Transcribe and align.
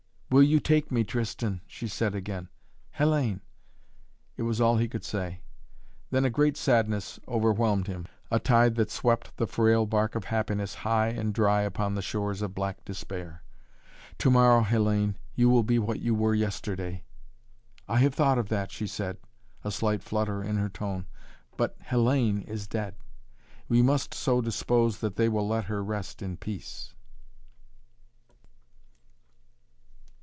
"Will 0.33 0.43
you 0.43 0.61
take 0.61 0.93
me, 0.93 1.03
Tristan?" 1.03 1.59
she 1.67 1.89
said 1.89 2.15
again. 2.15 2.47
"Hellayne" 2.97 3.41
It 4.37 4.43
was 4.43 4.61
all 4.61 4.77
he 4.77 4.87
could 4.87 5.03
say. 5.03 5.41
Then 6.09 6.23
a 6.23 6.29
great 6.29 6.55
sadness 6.55 7.19
overwhelmed 7.27 7.87
him, 7.87 8.05
a 8.31 8.39
tide 8.39 8.75
that 8.75 8.89
swept 8.89 9.35
the 9.35 9.45
frail 9.45 9.85
bark 9.85 10.15
of 10.15 10.23
happiness 10.23 10.73
high 10.87 11.09
and 11.09 11.33
dry 11.33 11.63
upon 11.63 11.95
the 11.95 12.01
shores 12.01 12.41
of 12.41 12.55
black 12.55 12.85
despair. 12.85 13.43
"To 14.19 14.31
morrow, 14.31 14.61
Hellayne, 14.63 15.15
you 15.35 15.49
will 15.49 15.63
be 15.63 15.77
what 15.79 15.99
you 15.99 16.15
were 16.15 16.33
yesterday." 16.33 17.03
"I 17.89 17.97
have 17.99 18.15
thought 18.15 18.37
of 18.37 18.47
that," 18.47 18.71
she 18.71 18.87
said, 18.87 19.17
a 19.65 19.69
slight 19.69 20.01
flutter 20.01 20.41
in 20.41 20.55
her 20.55 20.69
tone. 20.69 21.07
"But 21.57 21.77
Hellayne 21.81 22.43
is 22.47 22.67
dead. 22.67 22.95
We 23.67 23.81
must 23.81 24.13
so 24.13 24.39
dispose 24.39 24.99
that 24.99 25.17
they 25.17 25.27
will 25.27 25.45
let 25.49 25.65
her 25.65 25.83
rest 25.83 26.21
in 26.21 26.37
peace." 26.37 26.93